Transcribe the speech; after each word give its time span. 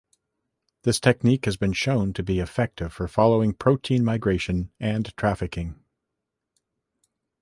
This 0.81 0.99
technique 0.99 1.45
has 1.45 1.57
been 1.57 1.73
shown 1.73 2.11
to 2.13 2.23
be 2.23 2.39
effective 2.39 2.91
for 2.91 3.07
following 3.07 3.53
protein 3.53 4.03
migration 4.03 4.71
and 4.79 5.15
trafficking. 5.15 5.79